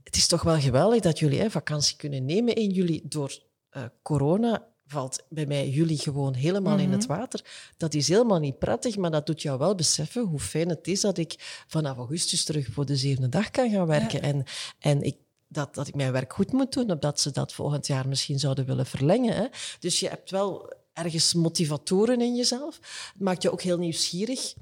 [0.03, 3.39] Het is toch wel geweldig dat jullie hè, vakantie kunnen nemen in juli door
[3.71, 7.17] uh, corona valt bij mij jullie gewoon helemaal in het mhm.
[7.17, 7.45] water.
[7.77, 11.01] Dat is helemaal niet prettig, maar dat doet jou wel beseffen hoe fijn het is
[11.01, 14.21] dat ik vanaf augustus terug voor de zevende dag kan gaan werken.
[14.21, 14.43] En,
[14.79, 15.15] en ik,
[15.47, 18.65] dat, dat ik mijn werk goed moet doen, omdat ze dat volgend jaar misschien zouden
[18.65, 19.35] willen verlengen.
[19.35, 19.47] Hè.
[19.79, 22.79] Dus je hebt wel ergens motivatoren in jezelf.
[23.13, 24.53] Het maakt je ook heel nieuwsgierig.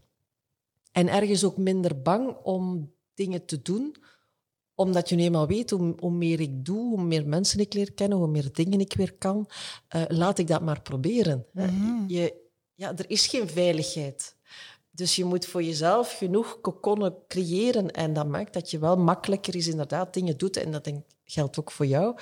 [0.92, 3.96] En ergens ook minder bang om dingen te doen
[4.82, 7.94] omdat je nu eenmaal weet, hoe, hoe, meer ik doe, hoe meer mensen ik leer
[7.94, 9.50] kennen, hoe meer dingen ik weer kan,
[9.96, 11.46] uh, laat ik dat maar proberen.
[11.52, 12.34] Mm je,
[12.76, 14.36] ja, er is geen veiligheid.
[14.92, 17.92] Dus je moet voor jezelf genoeg kokonnen creëren.
[17.92, 20.58] En dat maakt dat je wel makkelijker is inderdaad dingen doet.
[20.58, 20.84] En dat
[21.32, 22.18] geldt ook voor jou.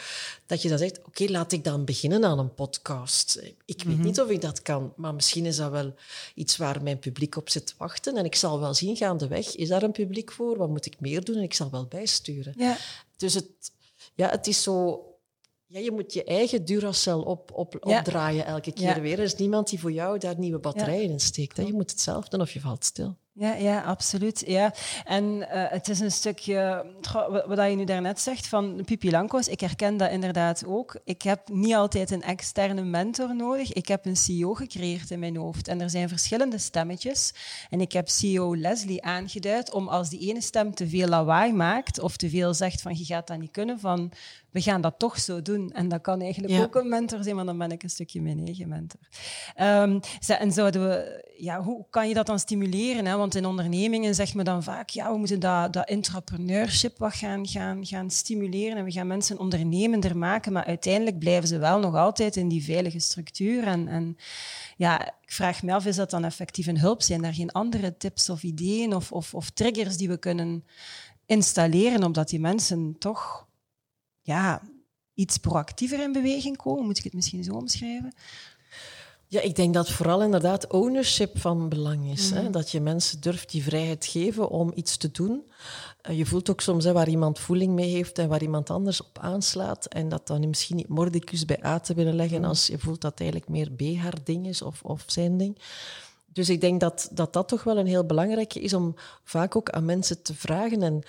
[0.46, 3.36] Dat je dan zegt, oké, laat ik dan beginnen aan een podcast.
[3.66, 4.06] Ik weet mhm.
[4.06, 5.94] niet of ik dat kan, maar misschien is dat wel
[6.36, 8.18] iets waar mijn publiek op zit te wachten.
[8.18, 10.58] En ik zal wel zien gaandeweg, is daar een publiek voor?
[10.58, 11.36] Wat moet ik meer doen?
[11.36, 12.54] En ik zal wel bijsturen.
[12.58, 12.78] Ja.
[13.18, 13.72] Dus het,
[14.16, 15.04] ja, het is zo
[15.70, 19.20] ja, je moet je eigen Duracell op, op, opdraaien elke keer weer.
[19.20, 21.58] Er is niemand die voor jou daar nieuwe batterijen in steekt.
[21.58, 21.64] Hè.
[21.64, 23.18] Je moet het zelf doen of je valt stil.
[23.40, 24.44] Ja, ja, absoluut.
[24.46, 24.74] Ja.
[25.04, 26.86] En eh, het is een stukje,
[27.48, 31.00] wat je nu daarnet zegt van Pipi Lanko's, ik herken dat inderdaad ook.
[31.04, 33.74] Ik heb niet altijd een externe mentor nodig.
[33.74, 35.68] Ik heb een CEO gecreëerd in mijn hoofd.
[35.68, 37.34] En er zijn verschillende stemmetjes.
[37.70, 42.00] En ik heb CEO Leslie aangeduid om als die ene stem te veel lawaai maakt
[42.00, 44.12] of te veel zegt van je gaat dat niet kunnen, van
[44.52, 45.72] we gaan dat toch zo doen.
[45.72, 48.46] En dat kan eigenlijk ook een mentor zijn, maar dan ben ik een stukje mijn
[48.46, 49.00] eigen mentor.
[49.62, 53.06] Um, en zouden we, ja, hoe kan je dat dan stimuleren?
[53.06, 53.18] Hè?
[53.18, 57.48] Want in ondernemingen zegt men dan vaak, ja, we moeten dat, dat intrapreneurship wat gaan,
[57.48, 61.96] gaan, gaan stimuleren en we gaan mensen ondernemender maken, maar uiteindelijk blijven ze wel nog
[61.96, 63.64] altijd in die veilige structuur.
[63.64, 64.18] En, en
[64.78, 67.02] ja, ik vraag me af, is dat dan effectief een hulp?
[67.02, 70.64] Zijn er geen andere tips of ideeën of, of, of triggers die we kunnen
[71.26, 73.48] installeren, omdat die mensen toch
[74.30, 74.62] ja,
[75.14, 76.86] iets proactiever in beweging komen?
[76.86, 78.14] Moet ik het misschien zo omschrijven?
[79.28, 82.30] Ja, ik denk dat vooral inderdaad ownership van belang is.
[82.30, 82.42] hè?
[82.42, 82.52] Mhm.
[82.52, 85.44] Dat je mensen durft die vrijheid geven om iets te doen.
[86.10, 89.02] Uh, je voelt ook soms hè, waar iemand voeling mee heeft en waar iemand anders
[89.02, 89.86] op aanslaat.
[89.86, 92.50] En dat dan misschien niet mordicus bij A te willen leggen mhm.
[92.50, 95.58] als je voelt dat eigenlijk meer B haar ding is of, of zijn ding.
[96.34, 99.70] Dus ik denk dat, dat dat toch wel een heel belangrijke is om vaak ook
[99.70, 100.84] aan mensen te vragen.
[100.84, 101.04] En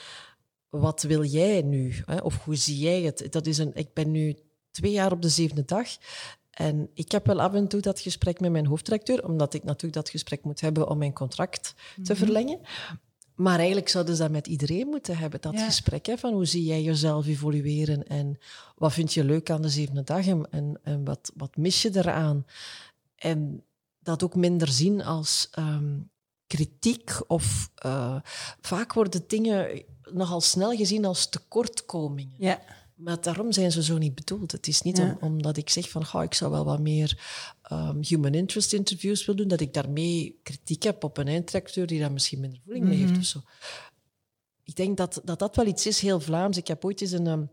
[0.71, 1.95] wat wil jij nu?
[2.05, 2.17] Hè?
[2.17, 3.27] Of hoe zie jij het?
[3.31, 4.37] Dat is een, ik ben nu
[4.71, 5.89] twee jaar op de zevende dag.
[6.51, 9.95] En ik heb wel af en toe dat gesprek met mijn hoofddirecteur, omdat ik natuurlijk
[9.95, 12.15] dat gesprek moet hebben om mijn contract te mhm.
[12.15, 12.61] verlengen.
[13.35, 16.07] Maar eigenlijk zouden ze dat met iedereen moeten hebben, dat gesprek.
[16.07, 18.39] Hè, van hoe zie jij jezelf evolueren en
[18.77, 20.49] wat vind je leuk aan de zevende dag en,
[20.83, 22.47] en, wat, wat mis je eraan?
[23.15, 23.65] En
[23.99, 25.99] dat ook minder zien als ehm,
[26.47, 28.17] kritiek of uh,
[28.61, 32.37] vaak worden dingen nogal snel gezien als tekortkomingen.
[32.39, 32.63] Ja.
[32.95, 34.53] Maar daarom zijn ze zo niet bedoeld.
[34.53, 37.19] Het is niet om, omdat ik zeg van, ga ik zou wel wat meer
[37.73, 42.01] um, human interest interviews wil doen, dat ik daarmee kritiek heb op een eindtracteur die
[42.01, 43.21] daar misschien minder voeling mee heeft mhm.
[43.21, 43.41] of zo.
[44.63, 46.57] Ik denk dat, dat dat wel iets is, heel Vlaams.
[46.57, 47.27] Ik heb ooit eens een...
[47.27, 47.51] Um,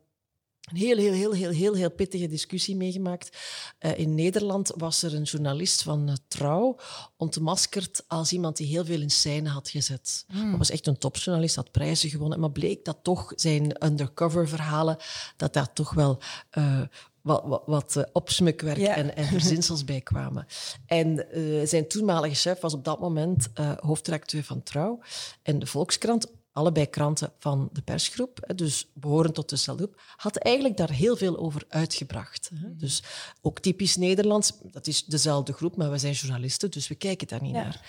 [0.68, 3.38] een heel, heel, heel, heel, heel, heel pittige discussie meegemaakt.
[3.80, 6.76] Uh, in Nederland was er een journalist van uh, Trouw
[7.18, 10.26] ontmaskerd als iemand die heel veel in scène had gezet.
[10.28, 10.50] Mm.
[10.50, 12.40] Dat was echt een topjournalist, had prijzen gewonnen.
[12.40, 14.98] Maar bleek dat toch zijn undercover verhalen,
[15.38, 16.20] dat daar toch wel
[16.58, 16.82] uh,
[17.22, 20.46] wat, wat, wat opsmukwerk en, en verzinsels bij kwamen.
[20.86, 21.26] En
[21.68, 23.48] zijn toenmalige chef was op dat moment
[23.80, 25.00] hoofdredacteur van Trouw.
[25.42, 26.28] En de Volkskrant
[26.58, 31.38] allebei kranten van de persgroep, dus behorend tot dezelfde groep, had eigenlijk daar heel veel
[31.38, 32.50] over uitgebracht.
[32.54, 32.78] Mhm.
[32.78, 33.04] Dus
[33.42, 37.42] ook typisch Nederlands, dat is dezelfde groep, maar we zijn journalisten, dus we kijken daar
[37.42, 37.82] niet naar.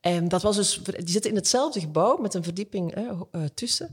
[0.00, 3.92] En dat was dus, die zitten in hetzelfde gebouw met een verdieping hè, eh, tussen.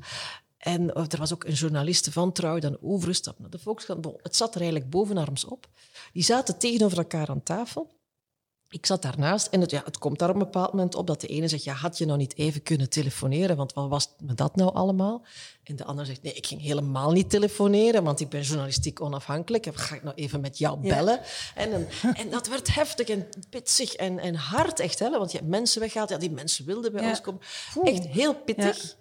[0.58, 4.08] En er was ook een journaliste van Trouw, dan overgestapt naar de Volkskrant.
[4.22, 5.68] het zat er eigenlijk bovenarms op.
[6.14, 8.02] Die zaten tegenover elkaar aan tafel
[8.74, 11.22] ik zat daarnaast en het, ja, het komt daar op een bepaald moment op dat
[11.22, 14.34] de ene zegt, ja, had je nou niet even kunnen telefoneren, want wat was me
[14.34, 15.26] dat nou allemaal?
[15.64, 19.68] En de ander zegt, nee, ik ging helemaal niet telefoneren, want ik ben journalistiek onafhankelijk.
[19.74, 21.20] Ga ik nou even met jou bellen?
[21.56, 21.88] En,
[22.22, 25.00] en, dat werd heftig en pitsig en, en hard, echt.
[25.00, 25.10] Hè?
[25.10, 27.42] Want je hebt mensen weggehaald, ja, die mensen wilden bij ons komen.
[27.84, 28.96] Echt heel pittig.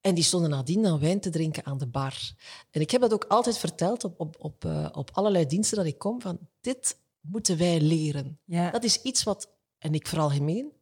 [0.00, 2.32] En die stonden nadien dan wijn te drinken aan de bar.
[2.70, 5.86] En ik heb dat ook altijd verteld op, op, op, uh, op allerlei diensten dat
[5.86, 6.96] ik kom, van dit
[7.30, 8.38] moeten wij leren.
[8.44, 8.70] Ja.
[8.70, 10.72] Dat is iets wat, en ik vooral gemeen,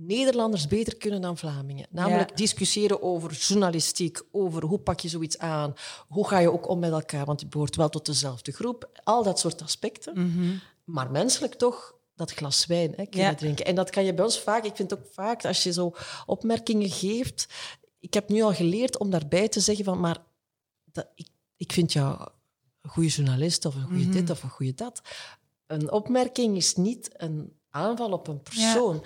[0.00, 1.86] Nederlanders beter kunnen dan Vlamingen.
[1.90, 5.74] Namelijk discussiëren over journalistiek, over hoe pak je zoiets aan,
[6.08, 9.22] hoe ga je ook om met elkaar, want je behoort wel tot dezelfde groep, al
[9.22, 10.20] dat soort aspecten.
[10.20, 10.56] Mhm.
[10.84, 13.64] Maar menselijk toch dat glas wijn hè, kunnen drinken.
[13.64, 15.94] En dat kan je bij ons vaak, ik vind ook vaak, als je zo
[16.26, 17.46] opmerkingen geeft,
[18.00, 20.18] ik heb nu al geleerd om daarbij te zeggen van, maar
[20.84, 22.20] dat, ik, ik vind jou
[22.80, 24.12] een goede journalist of een goede mhm.
[24.12, 25.00] dit of een goede dat
[25.68, 29.04] een opmerking is niet een aanval op een persoon.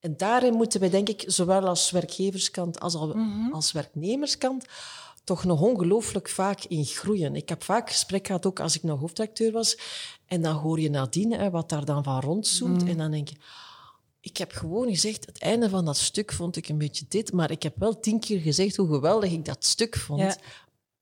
[0.00, 3.52] En daarin moeten we, denk ik, zowel als werkgeverskant als mhm.
[3.52, 4.64] als werknemerskant,
[5.24, 7.36] toch nog ongelooflijk vaak in groeien.
[7.36, 9.78] Ik heb vaak gesprek gehad, ook als ik nog hoofdredacteur was,
[10.26, 12.90] en dan hoor je nadien hè, wat daar dan van rondzoomt, mhm.
[12.90, 13.36] en dan denk je...
[14.22, 17.50] Ik heb gewoon gezegd, het einde van dat stuk vond ik een beetje dit, maar
[17.50, 20.38] ik heb wel tien keer gezegd hoe geweldig ik dat stuk vond.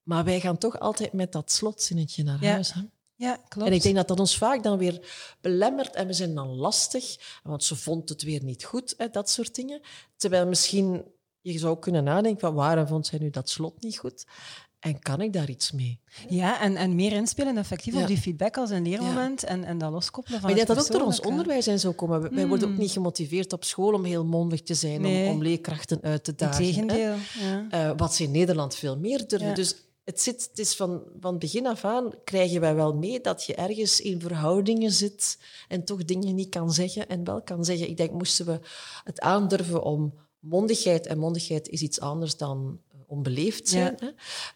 [0.03, 2.73] Maar wij gaan toch altijd met dat slotzinnetje naar huis.
[2.73, 2.81] Hè?
[3.19, 3.69] Ja, klopt.
[3.69, 5.01] En ik denk dat dat ons vaak dan weer
[5.41, 9.31] belemmert en we zijn dan lastig, want ze vond het weer niet goed, hè, dat
[9.31, 9.81] soort dingen.
[10.17, 11.05] Terwijl misschien
[11.41, 14.27] je zou kunnen nadenken van waarom vond zij nu dat slot niet goed?
[14.79, 16.01] En kan ik daar iets mee?
[16.29, 19.93] Ja, en, en meer inspelen effectief op die feedback als een leermoment en, en dat
[19.93, 22.35] loskoppelen van Maar ik denk dat ook door ons onderwijs en zo komen.
[22.35, 22.83] Wij worden ook hmm.
[22.83, 26.65] niet gemotiveerd op school om heel mondig te zijn, om, om leerkrachten uit te dagen.
[26.65, 27.15] Integendeel.
[27.41, 27.67] Ja.
[27.91, 29.55] Uh, wat ze in Nederland veel meer durven.
[29.55, 29.75] Dus
[30.09, 33.55] het, zit, het is van, van begin af aan krijgen wij wel mee dat je
[33.55, 37.89] ergens in verhoudingen zit en toch dingen niet kan zeggen en wel kan zeggen.
[37.89, 38.61] Ik denk, moesten we
[39.05, 44.09] het aandurven om mondigheid, en mondigheid is iets anders dan eh, onbeleefd zijn, hè,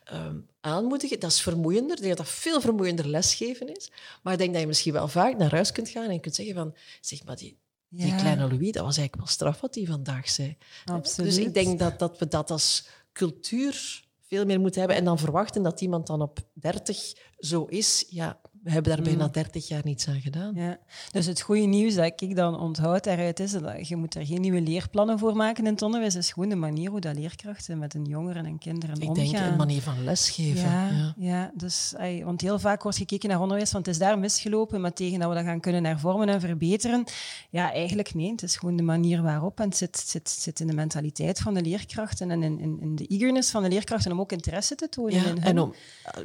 [0.05, 1.21] ehm, aanmoedigen.
[1.21, 1.97] Dat is vermoeiender.
[1.97, 3.91] Ik denk dat dat veel vermoeiender lesgeven is.
[4.23, 6.55] Maar ik denk dat je misschien wel vaak naar huis kunt gaan en kunt zeggen
[6.55, 10.29] van, zeg maar, die, die kleine Louis, dat was eigenlijk wel straf wat hij vandaag
[10.29, 10.57] zei.
[10.85, 11.35] Absoluut.
[11.35, 14.99] Dus ik denk dat, dat we dat als cultuur veel meer moeten hebben.
[14.99, 19.29] En dan verwachten dat iemand dan op 30 zo is, ja, we hebben daar bijna
[19.29, 19.77] 30 mm.
[19.77, 20.55] jaar niets aan gedaan.
[20.55, 20.79] Ja.
[21.11, 24.41] Dus het goede nieuws dat ik dan onthoud daaruit is dat je moet er geen
[24.41, 26.15] nieuwe leerplannen voor maken in het onderwijs.
[26.15, 29.25] Het is gewoon de manier hoe dat leerkrachten met hun jongeren en kinderen ik omgaan.
[29.25, 30.71] Ik denk een manier van lesgeven.
[30.71, 31.15] Ja, ja.
[31.17, 31.95] ja dus,
[32.25, 35.29] want heel vaak wordt gekeken naar onderwijs, want het is daar misgelopen, maar tegen dat
[35.29, 37.05] we dat gaan kunnen hervormen en verbeteren.
[37.51, 38.31] Ja, eigenlijk nee.
[38.31, 39.61] Het is gewoon de manier waarop.
[39.61, 42.97] En het zit, zit, zit in de mentaliteit van de leerkrachten en in, in, in
[42.97, 45.13] de eagerness van de leerkrachten om ook interesse te tonen.
[45.13, 45.75] Ja, in en om,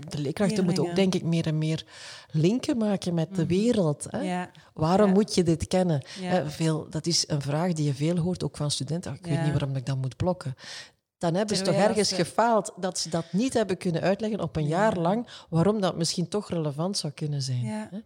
[0.09, 1.85] de leerkrachten moeten ook, denk ik, meer en meer
[2.27, 3.47] linken maken met de mhm.
[3.47, 4.05] wereld.
[4.09, 4.21] Hè?
[4.21, 4.49] Ja.
[4.73, 6.01] Waarom moet je dit kennen?
[6.45, 9.13] veel, dat is een vraag die je veel hoort, ook van studenten.
[9.13, 10.55] ik weet niet waarom ik dat moet blokken.
[11.17, 14.67] Dan hebben ze toch ergens gefaald dat ze dat niet hebben kunnen uitleggen op een
[14.67, 18.03] jaar lang, waarom dat misschien toch relevant zou kunnen zijn.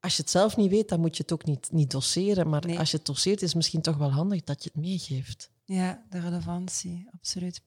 [0.00, 2.48] Als je het zelf niet weet, dan moet je het ook niet, niet doseren.
[2.48, 5.50] Maar als je het doseert, is het misschien toch wel handig dat je het meegeeft.
[5.64, 7.62] Ja, de relevantie, absoluut.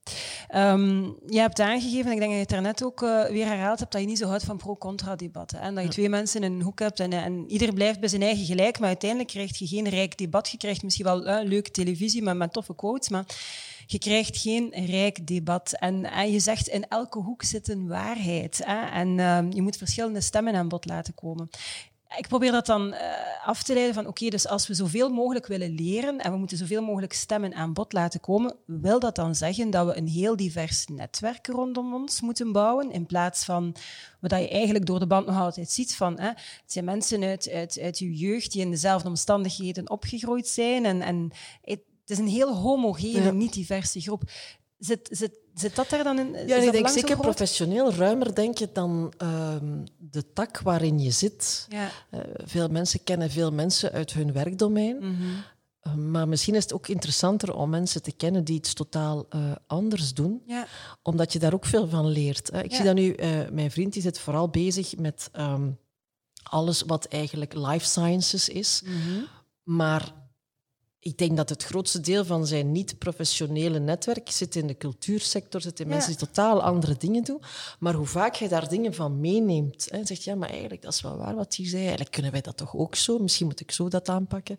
[0.54, 3.92] Um, je hebt aangegeven, ik denk dat je het daarnet ook uh, weer herhaald hebt,
[3.92, 5.60] dat je niet zo houdt van pro-contra-debatten.
[5.60, 8.22] En dat je twee mensen in een hoek hebt en, en ieder blijft bij zijn
[8.22, 10.50] eigen gelijk, maar uiteindelijk krijg je geen rijk debat.
[10.50, 13.24] Je krijgt misschien wel uh, leuke televisie met, met toffe quotes, maar
[13.86, 15.72] je krijgt geen rijk debat.
[15.72, 18.60] En, en je zegt, in elke hoek zit een waarheid.
[18.64, 18.86] Hè?
[18.86, 21.48] En uh, je moet verschillende stemmen aan bod laten komen
[22.16, 22.98] ik probeer dat dan uh,
[23.44, 26.56] af te leiden van oké, dus als we zoveel mogelijk willen leren en we moeten
[26.56, 30.36] zoveel mogelijk stemmen aan bod laten komen, wil dat dan zeggen dat we een heel
[30.36, 33.74] divers netwerk rondom ons moeten bouwen in plaats van
[34.20, 37.50] wat je eigenlijk door de band nog altijd ziet van hè, het zijn mensen uit,
[37.50, 41.30] uit, uit je jeugd die in dezelfde omstandigheden opgegroeid zijn en, en
[41.62, 44.22] het, is een heel homogene, niet diverse groep.
[44.78, 46.46] Zit, zit, zit dat daar dan in?
[46.46, 51.66] Ja, ik denk zeker professioneel ruimer denk je dan ehm, de tak waarin je zit.
[51.68, 51.90] Ja.
[52.10, 54.96] Uh, veel mensen kennen veel mensen uit hun werkdomein.
[54.96, 55.22] Mhm.
[55.80, 59.52] Eh, maar misschien is het ook interessanter om mensen te kennen die iets totaal uh,
[59.66, 60.66] anders doen, ja.
[61.02, 62.50] omdat je daar ook veel van leert.
[62.62, 63.14] Ik zie dat nu,
[63.52, 65.78] mijn vriend die zit vooral bezig met um,
[66.42, 68.82] alles wat eigenlijk life sciences is.
[68.84, 69.22] Mhm.
[69.62, 70.12] Maar
[71.06, 75.80] ik denk dat het grootste deel van zijn niet-professionele netwerk zit in de cultuursector, zit
[75.80, 77.42] in mensen die totaal andere dingen doen.
[77.78, 81.00] Maar hoe vaak je daar dingen van meeneemt en zegt, ja, maar eigenlijk, dat is
[81.00, 81.80] wel waar wat hij zei.
[81.80, 83.18] Eigenlijk kunnen wij dat toch ook zo?
[83.18, 84.56] Misschien moet ik zo dat aanpakken.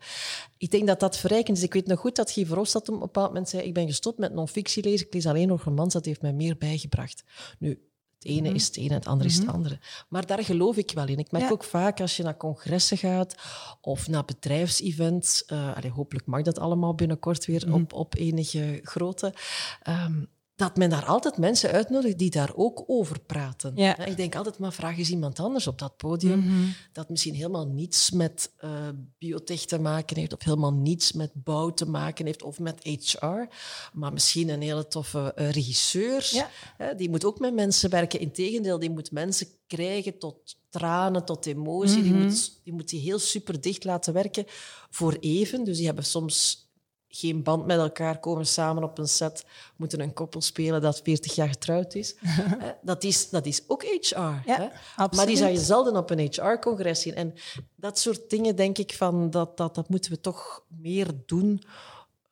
[0.58, 1.64] Ik denk dat dat verrijkend is.
[1.64, 4.18] Ik weet nog goed dat Guy Verhofstadt op een bepaald moment zei, ik ben gestopt
[4.18, 7.24] met non-fictie lezen, ik lees alleen nog romans, dat heeft mij meer bijgebracht.
[7.60, 7.87] Nu,
[8.28, 8.56] het ene mhm.
[8.56, 9.56] is het ene, het andere is het mhm.
[9.56, 9.80] andere.
[10.08, 11.18] Maar daar geloof ik wel in.
[11.18, 13.36] Ik merk ook vaak als je naar congressen gaat
[13.82, 17.74] of naar bedrijfsevents, uh, hopelijk mag dat allemaal binnenkort weer mhm.
[17.74, 19.34] op, op enige grootte,
[19.82, 20.24] ehm,
[20.58, 23.72] dat men daar altijd mensen uitnodigt die daar ook over praten.
[23.76, 24.06] Ja.
[24.06, 26.67] Ik denk altijd, maar vraag eens iemand anders op dat podium mhm.
[26.93, 28.72] dat misschien helemaal niets met uh,
[29.17, 33.48] biotech te maken heeft of helemaal niets met bouw te maken heeft of met HR,
[33.93, 36.30] maar misschien een hele toffe uh, regisseur.
[36.78, 36.93] Ja.
[36.93, 38.20] die moet ook met mensen werken.
[38.20, 42.02] Integendeel, die moet mensen krijgen tot tranen, tot emotie.
[42.02, 42.24] die, mhm.
[42.24, 44.46] moet, die moet die heel super dicht laten werken
[44.89, 45.63] voor even.
[45.63, 46.67] Dus die hebben soms
[47.10, 51.36] geen band met elkaar, komen samen op een set, moeten een koppel spelen dat 40
[51.36, 52.15] jaar getrouwd is.
[52.82, 54.20] dat, is dat is ook HR.
[54.46, 54.67] hè?
[55.12, 57.15] Maar die zou je zelden op een HR-congres zien.
[57.15, 57.34] En
[57.76, 61.62] dat soort dingen denk ik van, dat, dat, dat moeten we toch meer doen.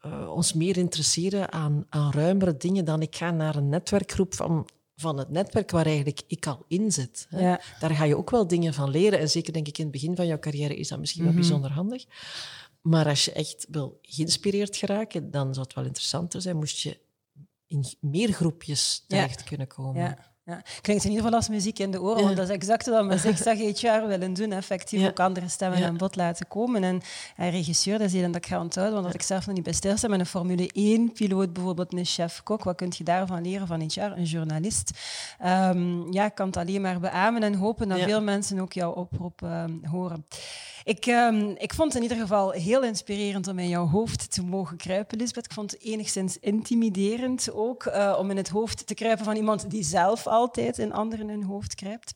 [0.05, 4.65] Uh, ons meer interesseren aan, aan ruimere dingen dan ik ga naar een netwerkgroep van
[4.95, 7.27] van het netwerk waar eigenlijk ik al in zit.
[7.29, 7.55] Hè.
[7.79, 9.19] Daar ga je ook wel dingen van leren.
[9.19, 11.41] En zeker denk ik in het begin van jouw carrière is dat misschien wel mhm.
[11.41, 12.05] bijzonder handig.
[12.85, 16.99] Maar als je echt wil geïnspireerd geraken, dan zou het wel interessanter zijn, moest je
[17.67, 20.01] in meer groepjes terecht kunnen komen.
[20.01, 20.35] Ja.
[20.45, 20.61] Ja.
[20.81, 23.17] Klinkt in ieder geval als muziek in de oren, want dat is exact wat we
[23.17, 24.51] zigzag jaar willen doen.
[24.51, 26.83] Effectief ook andere stemmen aan bod laten komen.
[26.83, 27.01] En,
[27.35, 29.63] en regisseur, dat is een dat ik ga onthouden, want dat ik zelf nog niet
[29.63, 30.07] bij stilsta.
[30.07, 30.69] Met een Formule
[30.99, 34.17] 1-piloot, bijvoorbeeld een chef-kok, wat kun je daarvan leren van jaar?
[34.17, 34.91] Een journalist.
[35.45, 38.91] Um, ja, ik kan het alleen maar beamen en hopen dat veel mensen ook jouw
[38.91, 40.25] oproep um, horen.
[40.85, 44.43] Ik, um, ik vond het in ieder geval heel inspirerend om in jouw hoofd te
[44.43, 45.45] mogen kruipen, Lisbeth.
[45.45, 49.69] Ik vond het enigszins intimiderend ook uh, om in het hoofd te kruipen van iemand
[49.69, 52.13] die zelf altijd in anderen hun hoofd kruipt.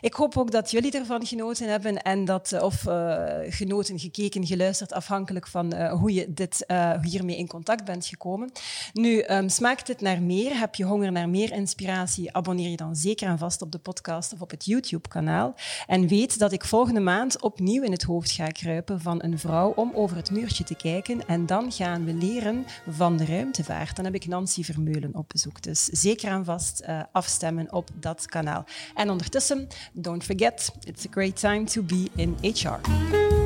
[0.00, 4.92] Ik hoop ook dat jullie ervan genoten hebben en dat, of uh, genoten, gekeken, geluisterd,
[4.92, 6.66] afhankelijk van hoe je dit,
[7.02, 8.52] hiermee in contact bent gekomen.
[8.92, 10.58] Nu, um, smaakt dit naar meer?
[10.58, 12.34] Heb je honger naar meer inspiratie?
[12.34, 15.54] Abonneer je dan zeker en vast op de podcast of op het YouTube-kanaal.
[15.86, 19.72] En weet dat ik volgende maand opnieuw in het hoofd ga kruipen van een vrouw
[19.76, 21.26] om over het muurtje te kijken.
[21.26, 23.96] En dan gaan we leren van de ruimtevaart.
[23.96, 25.62] Dan heb ik Nancy Vermeulen op bezoek.
[25.62, 28.64] Dus zeker en vast uh, afstemmen op dat kanaal.
[28.94, 33.41] En ondertussen, don't forget, it's a great time to be in HR.